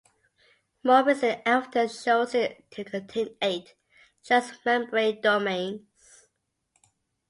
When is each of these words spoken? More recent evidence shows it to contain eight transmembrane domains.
More 0.83 1.03
recent 1.03 1.43
evidence 1.45 2.01
shows 2.01 2.33
it 2.33 2.71
to 2.71 2.83
contain 2.83 3.35
eight 3.39 3.75
transmembrane 4.25 5.21
domains. 5.21 6.25